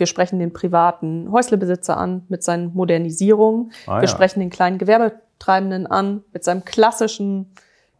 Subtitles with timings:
[0.00, 3.70] wir sprechen den privaten Häuslebesitzer an mit seinen Modernisierungen.
[3.86, 4.08] Ah, wir ja.
[4.08, 7.52] sprechen den kleinen Gewerbetreibenden an mit seinem klassischen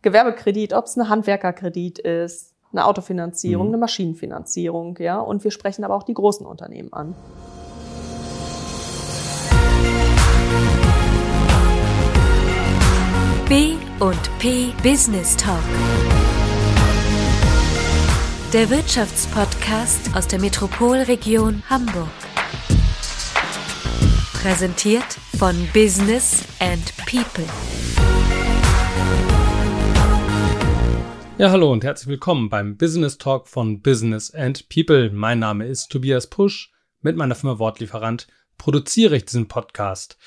[0.02, 3.74] Gewerbekredit, ob es ein Handwerkerkredit ist, eine Autofinanzierung, Mhm.
[3.74, 5.20] eine Maschinenfinanzierung, ja.
[5.20, 7.14] Und wir sprechen aber auch die großen Unternehmen an.
[13.48, 15.58] B und P Business Talk.
[18.52, 22.10] Der Wirtschaftspodcast aus der Metropolregion Hamburg.
[24.32, 25.04] Präsentiert
[25.38, 27.44] von Business and People.
[31.38, 35.10] Ja, hallo und herzlich willkommen beim Business Talk von Business and People.
[35.10, 36.72] Mein Name ist Tobias Pusch.
[37.02, 38.26] Mit meiner Firma Wortlieferant
[38.58, 40.18] produziere ich diesen Podcast.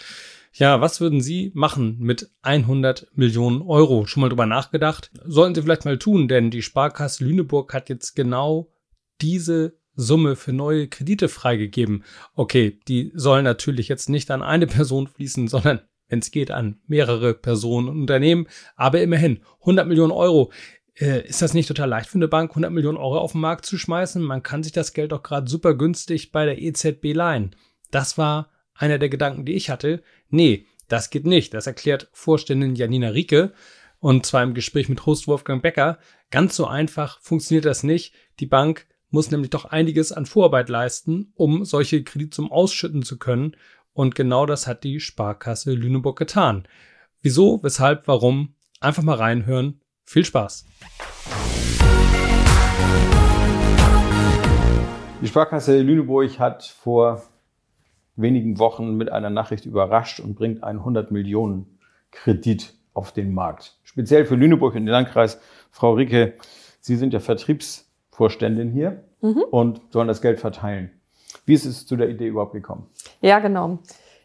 [0.56, 4.06] Ja, was würden Sie machen mit 100 Millionen Euro?
[4.06, 5.10] Schon mal drüber nachgedacht?
[5.26, 8.72] Sollten Sie vielleicht mal tun, denn die Sparkasse Lüneburg hat jetzt genau
[9.20, 12.04] diese Summe für neue Kredite freigegeben.
[12.36, 16.80] Okay, die sollen natürlich jetzt nicht an eine Person fließen, sondern wenn es geht, an
[16.86, 18.48] mehrere Personen und Unternehmen.
[18.76, 20.52] Aber immerhin, 100 Millionen Euro.
[20.96, 23.66] Äh, ist das nicht total leicht für eine Bank, 100 Millionen Euro auf den Markt
[23.66, 24.22] zu schmeißen?
[24.22, 27.56] Man kann sich das Geld doch gerade super günstig bei der EZB leihen.
[27.90, 30.04] Das war einer der Gedanken, die ich hatte.
[30.30, 31.54] Nee, das geht nicht.
[31.54, 33.54] Das erklärt Vorständin Janina Rieke
[34.00, 35.98] und zwar im Gespräch mit Host Wolfgang Becker.
[36.30, 38.14] Ganz so einfach funktioniert das nicht.
[38.40, 43.56] Die Bank muss nämlich doch einiges an Vorarbeit leisten, um solche Kreditsummen ausschütten zu können.
[43.94, 46.68] Und genau das hat die Sparkasse Lüneburg getan.
[47.22, 48.56] Wieso, weshalb, warum?
[48.82, 49.80] Einfach mal reinhören.
[50.04, 50.66] Viel Spaß.
[55.22, 57.24] Die Sparkasse Lüneburg hat vor
[58.16, 61.80] wenigen Wochen mit einer Nachricht überrascht und bringt einen 100 Millionen
[62.12, 63.78] Kredit auf den Markt.
[63.84, 65.40] Speziell für Lüneburg und den Landkreis.
[65.72, 66.36] Frau Ricke,
[66.80, 69.04] Sie sind ja Vertriebsvorständin hier
[69.52, 70.92] und sollen das Geld verteilen.
[71.46, 72.88] Wie ist es zu der Idee überhaupt gekommen?
[73.22, 73.80] Ja, genau.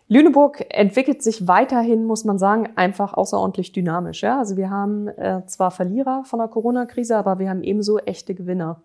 [0.09, 4.23] Lüneburg entwickelt sich weiterhin, muss man sagen, einfach außerordentlich dynamisch.
[4.23, 4.39] Ja?
[4.39, 8.81] Also wir haben äh, zwar Verlierer von der Corona-Krise, aber wir haben ebenso echte Gewinner.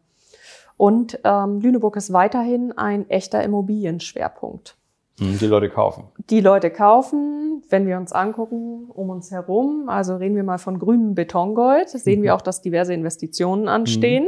[0.75, 4.75] Und ähm, Lüneburg ist weiterhin ein echter Immobilienschwerpunkt.
[5.19, 6.05] Hm, Die Leute kaufen.
[6.29, 10.79] Die Leute kaufen, wenn wir uns angucken, um uns herum, also reden wir mal von
[10.79, 14.27] grünem Betongold, sehen wir auch, dass diverse Investitionen anstehen.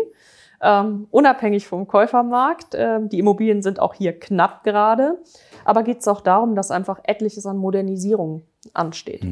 [0.61, 2.75] Ähm, unabhängig vom Käufermarkt.
[2.75, 5.19] Ähm, die Immobilien sind auch hier knapp gerade.
[5.65, 9.23] Aber geht es auch darum, dass einfach etliches an Modernisierung ansteht.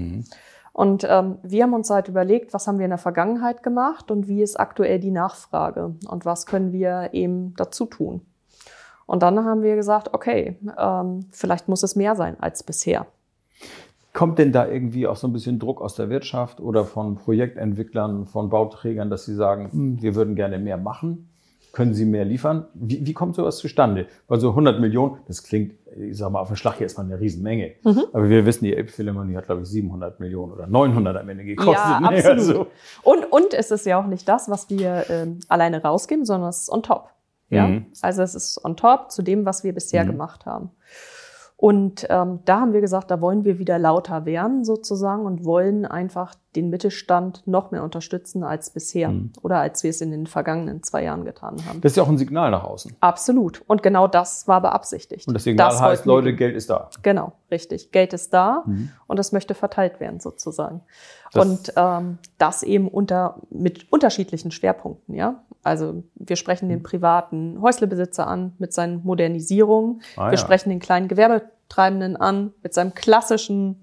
[0.74, 4.28] Und ähm, wir haben uns halt überlegt, was haben wir in der Vergangenheit gemacht und
[4.28, 8.22] wie ist aktuell die Nachfrage und was können wir eben dazu tun.
[9.14, 13.06] Und dann haben wir gesagt, okay, ähm, vielleicht muss es mehr sein als bisher.
[14.12, 18.26] Kommt denn da irgendwie auch so ein bisschen Druck aus der Wirtschaft oder von Projektentwicklern,
[18.26, 21.30] von Bauträgern, dass sie sagen, hm, wir würden gerne mehr machen?
[21.74, 22.66] Können Sie mehr liefern?
[22.74, 24.08] Wie, wie kommt sowas zustande?
[24.28, 27.06] Weil so 100 Millionen, das klingt, ich sag mal, auf den Schlag hier ist man
[27.06, 27.74] eine Riesenmenge.
[28.14, 31.76] Aber wir wissen, die Elbphilharmonie hat, glaube ich, 700 Millionen oder 900 am Ende gekostet.
[31.76, 32.26] Ja, absolut.
[32.26, 32.68] Also,
[33.04, 36.64] Und, und es ist ja auch nicht das, was wir ähm, alleine rausgeben, sondern es
[36.64, 37.13] ist on top.
[37.54, 37.68] Ja?
[37.68, 37.86] Mhm.
[38.02, 40.72] Also es ist on top zu dem, was wir bisher gemacht haben.
[41.56, 45.86] Und ähm, da haben wir gesagt, da wollen wir wieder lauter werden sozusagen und wollen
[45.86, 49.32] einfach den Mittelstand noch mehr unterstützen als bisher Mhm.
[49.44, 51.80] oder als wir es in den vergangenen zwei Jahren getan haben.
[51.80, 52.94] das ist ja auch ein Signal nach außen.
[53.00, 53.64] Absolut.
[53.68, 55.26] Und genau das war beabsichtigt.
[55.28, 56.06] Und das Signal Das heißt.
[56.06, 56.90] Leute, Geld ist da.
[57.02, 57.92] Genau, richtig.
[57.94, 58.90] Geld ist da Mhm.
[59.08, 60.82] und es möchte verteilt werden sozusagen.
[61.32, 65.44] Das- und ähm, das eben unter mit unterschiedlichen Schwerpunkten, ja.
[65.64, 70.02] Also wir sprechen den privaten Häuslebesitzer an mit seinen Modernisierungen.
[70.18, 70.38] Ah, wir ja.
[70.38, 73.82] sprechen den kleinen Gewerbetreibenden an mit seinem klassischen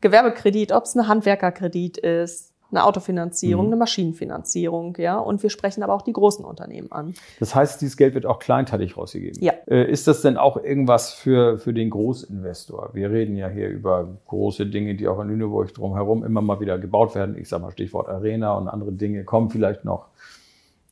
[0.00, 3.72] Gewerbekredit, ob es ein Handwerkerkredit ist, eine Autofinanzierung, Mhm.
[3.72, 5.18] eine Maschinenfinanzierung, ja.
[5.18, 7.14] Und wir sprechen aber auch die großen Unternehmen an.
[7.38, 9.42] Das heißt, dieses Geld wird auch kleinteilig rausgegeben.
[9.42, 9.52] Ja.
[9.68, 12.90] Äh, Ist das denn auch irgendwas für, für den Großinvestor?
[12.94, 16.78] Wir reden ja hier über große Dinge, die auch in Lüneburg drumherum immer mal wieder
[16.78, 17.36] gebaut werden.
[17.36, 20.06] Ich sage mal Stichwort Arena und andere Dinge kommen vielleicht noch.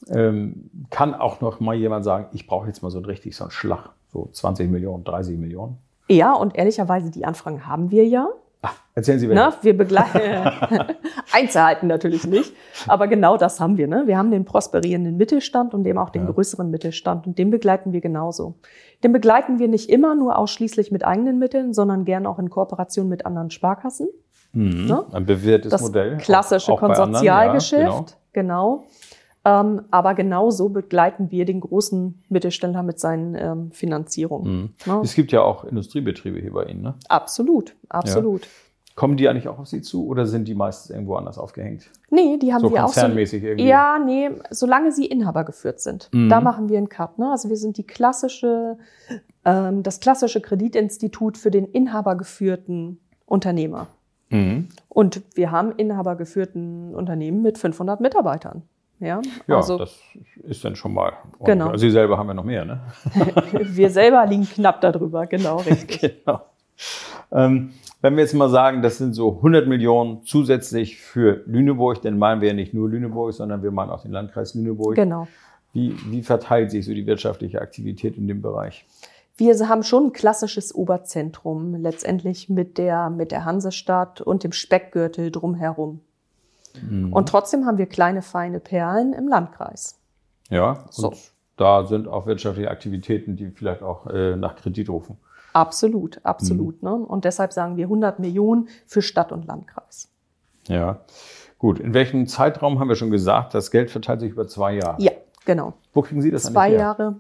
[0.09, 3.51] Ähm, kann auch noch mal jemand sagen, ich brauche jetzt mal so richtig so einen
[3.51, 5.77] Schlag, so 20 Millionen, 30 Millionen?
[6.09, 8.29] Ja, und ehrlicherweise, die Anfragen haben wir ja.
[8.63, 9.53] Ah, erzählen Sie, Ne?
[9.63, 10.21] Wir begleiten
[11.33, 12.53] Einzelheiten natürlich nicht,
[12.87, 13.87] aber genau das haben wir.
[13.89, 14.03] Ne?
[14.07, 16.31] Wir haben den prosperierenden Mittelstand und eben auch den Ja.
[16.33, 18.55] größeren Mittelstand und den begleiten wir genauso.
[19.03, 23.09] Den begleiten wir nicht immer nur ausschließlich mit eigenen Mitteln, sondern gern auch in Kooperation
[23.09, 24.09] mit anderen Sparkassen.
[24.53, 24.87] Mhm.
[24.87, 25.05] Ne?
[25.13, 26.17] Ein bewährtes Das Modell.
[26.19, 28.81] klassische Auch- auch bei anderen, Konsortialgeschäft, Ja, genau.
[28.81, 28.85] genau.
[29.45, 34.75] Ähm, aber genauso begleiten wir den großen Mittelständler mit seinen ähm, Finanzierungen.
[34.87, 34.93] Mhm.
[34.93, 35.01] Ne?
[35.03, 36.83] Es gibt ja auch Industriebetriebe hier bei Ihnen.
[36.83, 36.95] Ne?
[37.09, 38.47] Absolut, absolut.
[38.97, 41.91] Kommen die eigentlich auch auf Sie zu oder sind die meistens irgendwo anders aufgehängt?
[42.11, 43.01] Nee, die haben So wir auch so.
[43.01, 43.67] konzernmäßig irgendwie.
[43.67, 46.11] Ja, nee, solange sie Inhaber geführt sind.
[46.13, 46.29] Mhm.
[46.29, 47.19] Da machen wir einen Cut.
[47.19, 47.31] Ne?
[47.31, 48.77] Also wir sind die klassische,
[49.47, 53.87] ähm, das klassische Kreditinstitut für den inhabergeführten Unternehmer.
[54.29, 54.69] Mhm.
[54.91, 58.65] Und wir haben inhabergeführten Unternehmen mit 500 Mitarbeitern.
[59.01, 59.99] Ja, Ja, also das
[60.45, 61.13] ist dann schon mal.
[61.39, 61.47] ordentlich.
[61.47, 61.69] Genau.
[61.69, 62.81] Also Sie selber haben ja noch mehr, ne?
[63.63, 66.23] wir selber liegen knapp darüber, genau, richtig.
[66.25, 66.43] Genau.
[67.33, 67.71] Ähm,
[68.03, 72.41] wenn wir jetzt mal sagen, das sind so 100 Millionen zusätzlich für Lüneburg, dann meinen
[72.41, 74.95] wir ja nicht nur Lüneburg, sondern wir meinen auch den Landkreis Lüneburg.
[74.95, 75.29] Genau.
[75.73, 78.87] Wie, wie verteilt sich so die wirtschaftliche Aktivität in dem Bereich?
[79.37, 85.31] Wir haben schon ein klassisches Oberzentrum, letztendlich mit der, mit der Hansestadt und dem Speckgürtel
[85.31, 86.01] drumherum.
[86.89, 87.13] Mhm.
[87.13, 89.99] Und trotzdem haben wir kleine, feine Perlen im Landkreis.
[90.49, 91.13] Ja, und So.
[91.57, 95.17] da sind auch wirtschaftliche Aktivitäten, die vielleicht auch äh, nach Kredit rufen.
[95.53, 96.83] Absolut, absolut.
[96.83, 96.95] Ne?
[96.95, 100.09] Und deshalb sagen wir 100 Millionen für Stadt und Landkreis.
[100.69, 101.01] Ja,
[101.59, 101.81] gut.
[101.81, 105.03] In welchem Zeitraum haben wir schon gesagt, das Geld verteilt sich über zwei Jahre?
[105.03, 105.11] Ja,
[105.45, 105.73] genau.
[105.93, 106.71] Wo kriegen Sie das Zwei?
[106.73, 107.17] Jahre.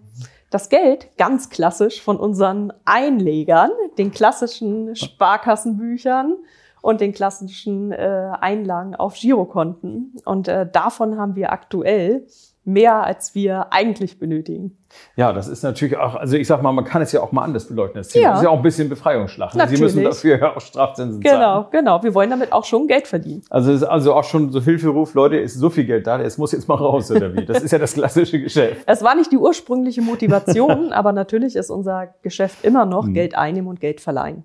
[0.50, 6.36] Das Geld, ganz klassisch von unseren Einlegern, den klassischen Sparkassenbüchern
[6.82, 10.14] und den klassischen äh, Einlagen auf Girokonten.
[10.24, 12.26] Und äh, davon haben wir aktuell
[12.64, 14.76] mehr, als wir eigentlich benötigen.
[15.16, 17.42] Ja, das ist natürlich auch, also ich sag mal, man kann es ja auch mal
[17.42, 17.98] anders beleuchten.
[18.00, 18.30] Das Ja.
[18.30, 19.48] Das ist ja auch ein bisschen Befreiungsschlag.
[19.48, 19.52] ne?
[19.52, 19.80] Sie Natürlich.
[19.80, 21.36] müssen dafür ja auch Strafzinsen zahlen.
[21.40, 22.02] Genau, genau.
[22.02, 23.42] Wir wollen damit auch schon Geld verdienen.
[23.48, 26.36] Also es ist also auch schon so Hilferuf, Leute, ist so viel Geld da, es
[26.38, 27.46] muss jetzt mal raus, oder wie?
[27.46, 28.82] Das ist ja das klassische Geschäft.
[28.86, 33.14] Es war nicht die ursprüngliche Motivation, aber natürlich ist unser Geschäft immer noch Mhm.
[33.14, 34.44] Geld einnehmen und Geld verleihen.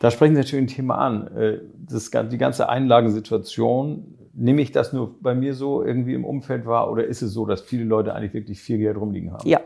[0.00, 1.28] Da sprechen Sie natürlich ein Thema an.
[1.36, 1.58] Äh,
[1.88, 6.90] Das, die ganze Einlagensituation, nehme ich das nur bei mir so irgendwie im Umfeld wahr
[6.90, 9.46] oder ist es so, dass viele Leute eigentlich wirklich viel Geld rumliegen haben?
[9.48, 9.60] Ja,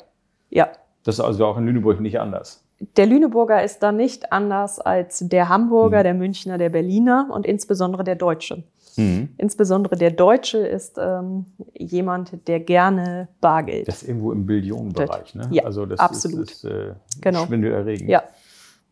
[0.50, 0.69] ja.
[1.04, 2.64] Das ist also auch in Lüneburg nicht anders.
[2.96, 6.04] Der Lüneburger ist da nicht anders als der Hamburger, Mhm.
[6.04, 8.64] der Münchner, der Berliner und insbesondere der Deutsche.
[8.96, 9.28] Mhm.
[9.36, 11.44] Insbesondere der Deutsche ist ähm,
[11.75, 13.86] jemand, der gerne Bargeld.
[13.86, 15.48] Das ist irgendwo im Billionenbereich, ne?
[15.50, 16.50] Ja, also das absolut.
[16.50, 17.44] ist, ist äh, Genau.
[17.46, 18.08] schwindelerregend.
[18.08, 18.22] ja,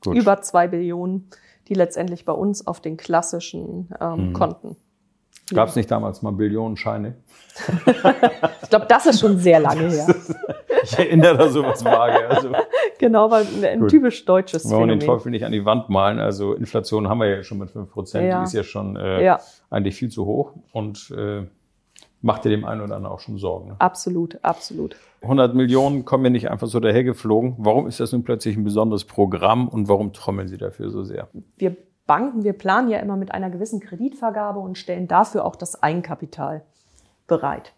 [0.05, 0.17] Gut.
[0.17, 1.29] über zwei Billionen,
[1.69, 4.33] die letztendlich bei uns auf den klassischen ähm, Mhm.
[4.33, 4.77] Konten.
[5.53, 7.15] Gab es nicht damals mal Billionenscheine?
[8.63, 10.07] Ich glaube, das ist schon sehr lange her.
[10.85, 12.27] Ich erinnere da sowas vage.
[12.29, 12.53] Also
[12.99, 13.91] genau, weil ein Gut.
[13.91, 15.19] typisch deutsches wollen wir den Phänomen.
[15.19, 16.19] Teufel nicht an die Wand malen.
[16.21, 18.21] Also Inflation haben wir ja schon mit 5%.
[18.23, 18.39] Ja.
[18.39, 19.41] Die ist ja schon äh, Ja.
[19.69, 21.47] eigentlich viel zu hoch und äh,
[22.23, 23.69] macht dir dem einen oder anderen auch schon Sorgen.
[23.71, 23.77] Ne?
[23.79, 24.97] Absolut, absolut.
[25.23, 27.55] 100 Millionen kommen ja nicht einfach so dahergeflogen.
[27.59, 31.29] Warum ist das nun plötzlich ein besonderes Programm und warum trommeln Sie dafür so sehr?
[31.57, 31.77] wir
[32.07, 36.63] Banken, wir planen ja immer mit einer gewissen Kreditvergabe und stellen dafür auch das Eigenkapital
[37.27, 37.73] bereit.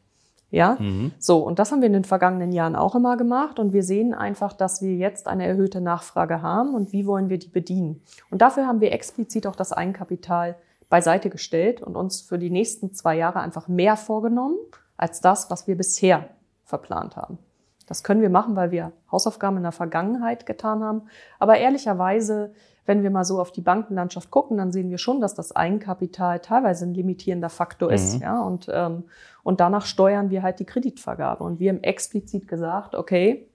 [0.50, 0.76] Ja,
[1.18, 1.38] so.
[1.38, 3.58] Und das haben wir in den vergangenen Jahren auch immer gemacht.
[3.58, 7.38] Und wir sehen einfach, dass wir jetzt eine erhöhte Nachfrage haben und wie wollen wir
[7.38, 8.02] die bedienen.
[8.30, 10.56] Und dafür haben wir explizit auch das Eigenkapital
[10.88, 14.56] beiseite gestellt und uns für die nächsten zwei Jahre einfach mehr vorgenommen
[14.96, 16.28] als das, was wir bisher
[16.64, 17.38] verplant haben.
[17.86, 21.02] Das können wir machen, weil wir Hausaufgaben in der Vergangenheit getan haben.
[21.38, 22.54] Aber ehrlicherweise,
[22.86, 26.40] wenn wir mal so auf die Bankenlandschaft gucken, dann sehen wir schon, dass das Eigenkapital
[26.40, 28.16] teilweise ein limitierender Faktor ist.
[28.16, 28.22] Mhm.
[28.22, 29.04] Ja, und, ähm,
[29.42, 31.44] und danach steuern wir halt die Kreditvergabe.
[31.44, 33.48] Und wir haben explizit gesagt, okay,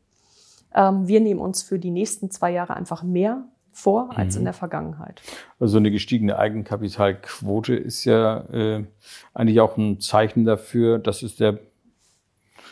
[0.76, 4.40] ähm, wir nehmen uns für die nächsten zwei Jahre einfach mehr vor als Mhm.
[4.40, 5.22] in der Vergangenheit.
[5.60, 8.86] Also eine gestiegene Eigenkapitalquote ist ja äh,
[9.34, 11.60] eigentlich auch ein Zeichen dafür, dass es der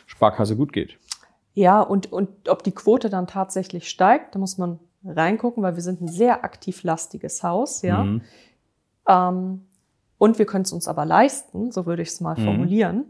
[0.07, 0.97] Sparkasse gut geht.
[1.53, 5.83] Ja, und, und ob die Quote dann tatsächlich steigt, da muss man reingucken, weil wir
[5.83, 8.03] sind ein sehr aktiv lastiges Haus, ja.
[8.03, 8.21] Mhm.
[9.07, 9.61] Ähm,
[10.17, 12.43] und wir können es uns aber leisten, so würde ich es mal Mhm.
[12.45, 13.05] formulieren,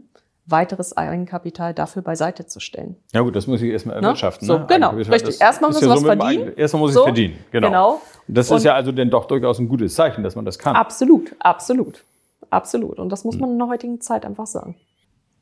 [0.46, 2.96] weiteres Eigenkapital dafür beiseite zu stellen.
[3.12, 4.02] Ja gut, das muss ich erstmal Ne?
[4.06, 4.46] erwirtschaften.
[4.46, 4.66] So, ne?
[4.68, 5.22] genau, richtig.
[5.24, 6.52] das Erstmal muss man was so verdienen.
[6.56, 7.66] Erstmal muss So, ich verdienen, genau.
[7.68, 8.02] genau.
[8.28, 10.74] Das Und- ist ja also dann doch durchaus ein gutes Zeichen, dass man das kann.
[10.76, 12.04] Absolut, absolut,
[12.50, 12.98] absolut.
[12.98, 14.76] Und das muss man in der heutigen Zeit einfach sagen.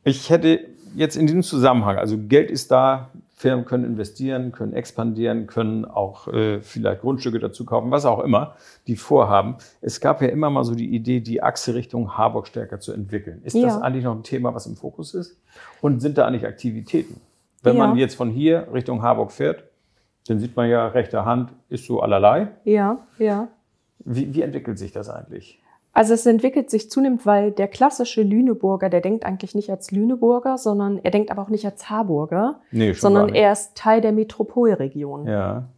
[0.06, 0.60] Ich hätte
[0.94, 6.28] jetzt in diesem Zusammenhang, also Geld ist da, Firmen können investieren, können expandieren, können auch
[6.28, 8.54] äh, vielleicht Grundstücke dazu kaufen, was auch immer
[8.86, 9.56] die vorhaben.
[9.80, 13.40] Es gab ja immer mal so die Idee, die Achse Richtung Harburg stärker zu entwickeln.
[13.42, 13.80] Ist das Ja.
[13.80, 15.36] eigentlich noch ein Thema, was im Fokus ist?
[15.82, 17.20] Und sind da eigentlich Aktivitäten?
[17.64, 17.88] Wenn Ja.
[17.88, 19.64] man jetzt von hier Richtung Harburg fährt,
[20.28, 22.48] dann sieht man ja, rechte Hand ist so allerlei.
[22.64, 23.48] Ja, ja.
[24.04, 25.60] Wie, wie entwickelt sich das eigentlich?
[25.96, 30.58] Also es entwickelt sich zunehmend, weil der klassische Lüneburger, der denkt eigentlich nicht als Lüneburger,
[30.58, 35.26] sondern er denkt aber auch nicht als Harburger, Nee, sondern er ist Teil der Metropolregion.
[35.26, 35.70] Ja.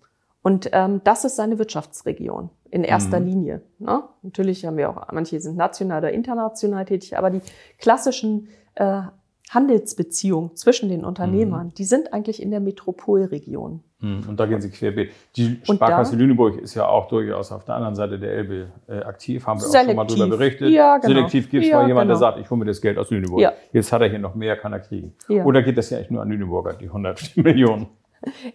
[0.42, 3.26] Und ähm, das ist seine Wirtschaftsregion in erster Mhm.
[3.26, 3.62] Linie.
[3.78, 4.02] Ne?
[4.22, 7.40] Natürlich haben wir auch, manche sind national oder international tätig, aber die
[7.78, 9.02] klassischen äh,
[9.50, 13.82] Handelsbeziehungen zwischen den Unternehmern, die sind eigentlich in der Metropolregion.
[14.00, 15.10] Hm, Und da gehen Sie querbeet.
[15.36, 18.98] Die Sparkasse da- Lüneburg ist ja auch durchaus auf der anderen Seite der Elbe äh,
[18.98, 19.44] aktiv.
[19.46, 20.16] Haben wir auch schon mal Selektiv.
[20.18, 20.70] drüber berichtet.
[20.70, 21.14] Ja, genau.
[21.14, 22.20] Selektiv gibt es Ja, mal jemanden, genau.
[22.20, 23.40] der sagt, ich hole mir das Geld aus Lüneburg.
[23.40, 23.52] Ja.
[23.72, 25.14] Jetzt hat er hier noch mehr, kann er kriegen.
[25.28, 25.44] Ja.
[25.44, 27.86] Oder geht das ja echt nur an Lüneburger, die 100 Millionen?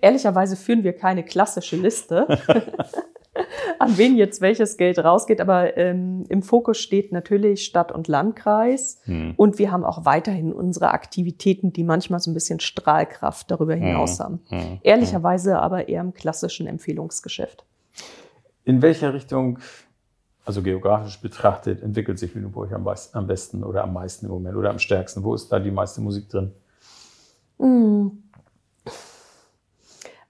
[0.01, 2.27] Ehrlicherweise führen wir keine klassische Liste,
[3.79, 9.00] an wen jetzt welches Geld rausgeht, aber ähm, im Fokus steht natürlich Stadt und Landkreis.
[9.05, 9.33] Hm.
[9.38, 14.19] Und wir haben auch weiterhin unsere Aktivitäten, die manchmal so ein bisschen Strahlkraft darüber hinaus
[14.19, 14.41] haben.
[14.50, 14.79] Hm.
[14.83, 17.65] Ehrlicherweise aber eher im klassischen Empfehlungsgeschäft.
[18.65, 19.60] In welcher Richtung,
[20.45, 24.69] also geografisch betrachtet, entwickelt sich Lüneburg am, am besten oder am meisten im Moment oder
[24.69, 25.24] am stärksten?
[25.24, 26.51] Wo ist da die meiste Musik drin?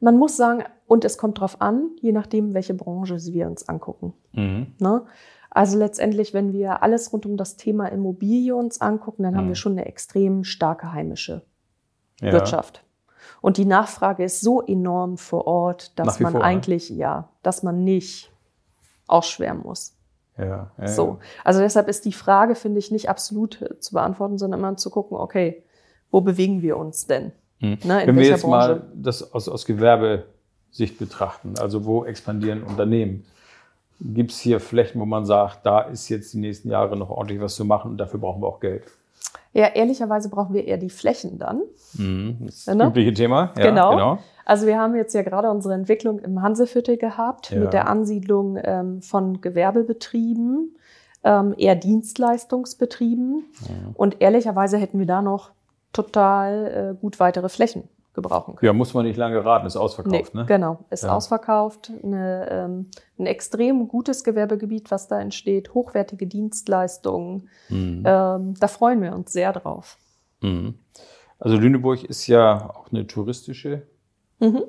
[0.03, 4.13] Man muss sagen, und es kommt drauf an, je nachdem, welche Branche wir uns angucken.
[4.33, 4.73] Mhm.
[4.77, 5.05] Ne?
[5.49, 9.49] Also letztendlich, wenn wir alles rund um das Thema Immobilie uns angucken, dann haben Mhm.
[9.49, 11.43] wir schon eine extrem starke heimische
[12.19, 12.33] Ja.
[12.33, 12.83] Wirtschaft.
[13.41, 16.45] Und die Nachfrage ist so enorm vor Ort, dass man vor, ne?
[16.45, 18.29] eigentlich, ja, dass man nicht
[19.07, 19.95] ausschwärmen muss.
[20.37, 21.19] Ja, ja, So.
[21.45, 24.89] Also deshalb ist die Frage, finde ich, nicht absolut äh, zu beantworten, sondern immer zu
[24.89, 25.63] gucken, okay,
[26.11, 27.31] wo bewegen wir uns denn?
[27.63, 27.77] Hm.
[27.83, 28.47] Ne, Wenn wir jetzt Branche?
[28.75, 33.23] mal das aus, aus Gewerbesicht betrachten, also wo expandieren Unternehmen?
[34.01, 37.39] Gibt es hier Flächen, wo man sagt, da ist jetzt die nächsten Jahre noch ordentlich
[37.39, 38.83] was zu machen und dafür brauchen wir auch Geld?
[39.53, 41.61] Ja, ehrlicherweise brauchen wir eher die Flächen dann.
[41.93, 42.87] Das ist das Ne?
[42.87, 43.53] übliche Thema.
[43.57, 44.17] Ja, Genau.
[44.45, 47.59] Also wir haben jetzt ja gerade unsere Entwicklung im Hanseviertel gehabt Ja.
[47.59, 50.75] mit der Ansiedlung ähm, von Gewerbebetrieben,
[51.23, 53.45] ähm, eher Dienstleistungsbetrieben.
[53.93, 55.51] Und ehrlicherweise hätten wir da noch
[55.93, 58.67] total äh, gut weitere Flächen gebrauchen können.
[58.67, 60.35] Ja, muss man nicht lange raten, ist ausverkauft.
[60.35, 60.45] Nee, ne?
[60.45, 61.15] Genau, ist Ja.
[61.15, 61.91] ausverkauft.
[62.03, 67.49] Eine, ähm, ein extrem gutes Gewerbegebiet, was da entsteht, hochwertige Dienstleistungen.
[67.69, 68.03] Mhm.
[68.05, 69.97] Ähm, da freuen wir uns sehr drauf.
[70.41, 70.75] Mhm.
[71.39, 73.83] Also Lüneburg ist ja auch eine touristische
[74.39, 74.63] Mhm.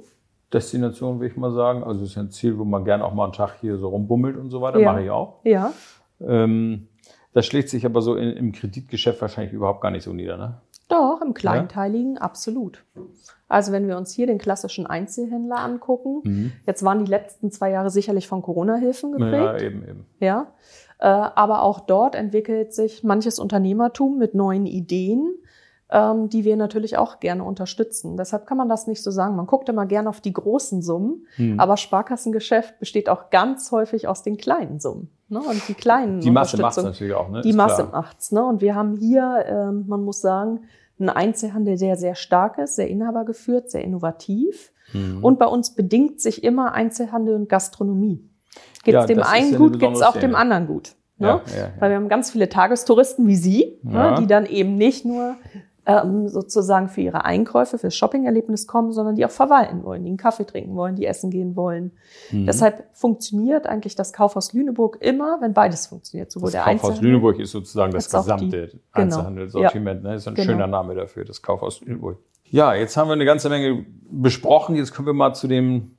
[0.52, 1.82] Destination, würde ich mal sagen.
[1.84, 4.36] Also es ist ein Ziel, wo man gerne auch mal einen Tag hier so rumbummelt
[4.36, 4.78] und so weiter.
[4.78, 4.92] Ja.
[4.92, 5.40] Mache ich auch.
[5.44, 5.72] Ja,
[6.20, 6.88] Ähm,
[7.32, 10.60] das schlägt sich aber so in, im Kreditgeschäft wahrscheinlich überhaupt gar nicht so nieder, ne?
[11.24, 12.84] Im Kleinteiligen absolut.
[13.48, 16.52] Also wenn wir uns hier den klassischen Einzelhändler angucken, Mhm.
[16.66, 19.62] jetzt waren die letzten zwei Jahre sicherlich von Corona-Hilfen Ja, geprägt.
[19.62, 20.06] eben, eben.
[20.20, 20.48] Ja,
[20.98, 25.34] äh, aber auch dort entwickelt sich manches Unternehmertum mit neuen Ideen,
[25.90, 28.16] ähm, die wir natürlich auch gerne unterstützen.
[28.16, 29.36] Deshalb kann man das nicht so sagen.
[29.36, 31.60] Man guckt immer gerne auf die großen Summen, Hm.
[31.60, 35.10] aber Sparkassengeschäft besteht auch ganz häufig aus den kleinen Summen.
[35.28, 35.40] Ne?
[35.40, 37.42] Und die kleinen Die Masse macht es natürlich auch, ne?
[37.42, 37.90] die Ist Masse klar.
[37.92, 38.32] macht's.
[38.32, 38.44] Ne?
[38.44, 40.60] Und wir haben hier, ähm, man muss sagen,
[40.98, 44.72] einen Einzelhandel, der sehr stark ist, sehr inhabergeführt, sehr innovativ.
[44.92, 45.22] Mhm.
[45.22, 48.28] Und bei uns bedingt sich immer Einzelhandel und Gastronomie.
[48.84, 50.94] Geht's Ja, dem einen ja gut, geht's besondere auch dem anderen gut.
[51.18, 51.40] Ne?
[51.56, 51.70] Ja.
[51.78, 55.36] Weil wir haben ganz viele Tagestouristen wie Sie, ne, die dann eben nicht nur
[55.86, 60.16] ähm, sozusagen für ihre Einkäufe, fürs Shoppingerlebnis kommen, sondern die auch verwalten wollen, die einen
[60.16, 61.92] Kaffee trinken wollen, die essen gehen wollen.
[62.30, 62.46] Mhm.
[62.46, 66.30] Deshalb funktioniert eigentlich das Kaufhaus Lüneburg immer, wenn beides funktioniert.
[66.32, 68.80] Sowohl das Kaufhaus Einzelhandel- Lüneburg ist sozusagen das die- gesamte genau.
[68.92, 70.02] Einzelhandelssortiment.
[70.02, 70.14] Ne?
[70.14, 70.46] Ist ein Genau.
[70.52, 72.18] schöner Name dafür, das Kaufhaus Lüneburg.
[72.50, 74.76] Ja, jetzt haben wir eine ganze Menge besprochen.
[74.76, 75.96] Jetzt kommen wir mal zu dem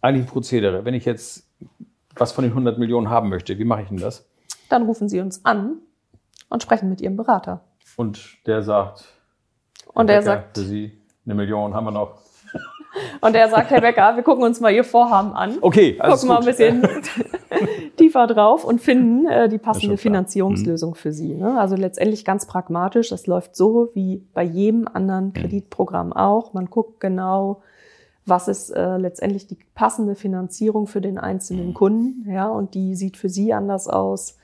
[0.00, 0.84] eigentlichen Prozedere.
[0.84, 1.48] Wenn ich jetzt
[2.16, 4.26] was von den 100 Millionen haben möchte, wie mache ich denn das?
[4.68, 5.78] Dann rufen Sie uns an
[6.50, 7.64] und sprechen mit Ihrem Berater.
[7.96, 9.04] Und der sagt,
[9.94, 10.92] Und Herr er sagt, für Sie
[11.24, 12.14] eine Million haben wir noch.
[13.20, 15.56] und er sagt, Herr Becker, wir gucken uns mal Ihr Vorhaben an.
[15.60, 16.86] Okay, alles gucken mal ein bisschen
[17.96, 19.92] tiefer drauf und finden äh, die passende klar.
[19.94, 19.98] Mhm.
[19.98, 21.34] Finanzierungslösung für Sie.
[21.34, 21.58] Ne?
[21.58, 23.10] Also letztendlich ganz pragmatisch.
[23.10, 25.32] Das läuft so wie bei jedem anderen Mhm.
[25.34, 26.52] Kreditprogramm auch.
[26.52, 27.62] Man guckt genau,
[28.26, 31.74] was ist äh, letztendlich die passende Finanzierung für den einzelnen Mhm.
[31.74, 32.30] Kunden.
[32.30, 34.38] Ja, und die sieht für Sie anders aus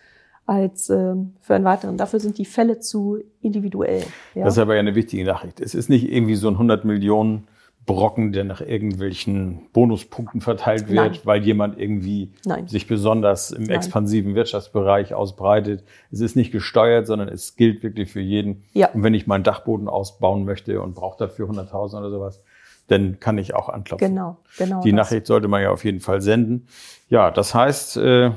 [0.50, 1.96] als ähm, für einen weiteren.
[1.96, 4.02] Dafür sind die Fälle zu individuell.
[4.34, 4.44] Ja?
[4.44, 5.60] Das ist aber ja eine wichtige Nachricht.
[5.60, 7.46] Es ist nicht irgendwie so ein 100 Millionen
[7.86, 11.20] Brocken, der nach irgendwelchen Bonuspunkten verteilt wird, Nein.
[11.22, 12.66] weil jemand irgendwie Nein.
[12.66, 13.76] sich besonders im Nein.
[13.76, 15.84] expansiven Wirtschaftsbereich ausbreitet.
[16.10, 18.64] Es ist nicht gesteuert, sondern es gilt wirklich für jeden.
[18.72, 18.90] Ja.
[18.90, 22.42] Und wenn ich meinen Dachboden ausbauen möchte und brauche dafür 100.000 oder sowas,
[22.88, 24.08] dann kann ich auch anklopfen.
[24.08, 24.80] Genau, genau.
[24.82, 24.96] Die das.
[24.96, 26.66] Nachricht sollte man ja auf jeden Fall senden.
[27.08, 28.32] Ja, das heißt, äh,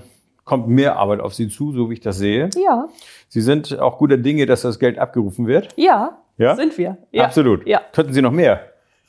[0.46, 2.50] kommt mehr Arbeit auf Sie zu, so wie ich das sehe.
[2.56, 2.86] Ja,
[3.30, 5.70] Sie sind auch guter Dinge, dass das Geld abgerufen wird.
[5.78, 6.56] ja, Ja?
[6.56, 6.98] sind wir.
[7.12, 7.26] Ja.
[7.26, 7.66] Absolut.
[7.68, 7.82] Ja.
[7.94, 8.60] Könnten Sie noch mehr?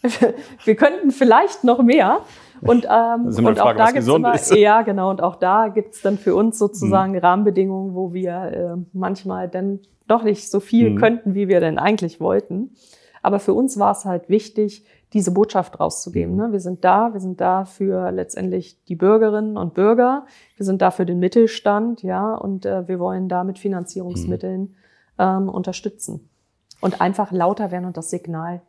[0.64, 2.20] Wir könnten vielleicht noch mehr.
[2.60, 4.54] Und, ähm, und Frage, auch da gibt's immer, ist.
[4.54, 9.48] Ja genau, und auch da gibt's dann für uns sozusagen Rahmenbedingungen, wo wir äh, manchmal
[9.48, 10.96] dann doch nicht so viel Mhm.
[10.98, 12.74] könnten, wie wir denn eigentlich wollten.
[13.22, 16.34] Aber für uns war es halt wichtig, diese Botschaft rauszugeben.
[16.34, 16.40] Mhm.
[16.40, 16.52] Ne?
[16.52, 20.90] Wir sind da, wir sind da für letztendlich die Bürgerinnen und Bürger, wir sind da
[20.90, 24.74] für den Mittelstand, ja, und äh, wir wollen da mit Finanzierungsmitteln Mhm.
[25.18, 26.28] ähm, unterstützen.
[26.80, 28.60] und einfach lauter werden und das Signal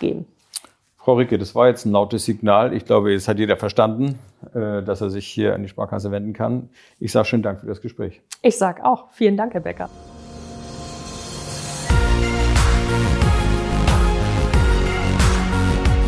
[0.00, 0.26] geben.
[0.98, 2.74] Frau Ricke, das war jetzt ein lautes Signal.
[2.74, 4.18] Ich glaube, jetzt hat jeder verstanden,
[4.52, 6.68] äh, dass er sich hier an die Sparkasse wenden kann.
[6.98, 8.20] Ich sage schönen Dank für das Gespräch.
[8.42, 9.88] Ich sage auch vielen Dank, Herr Becker.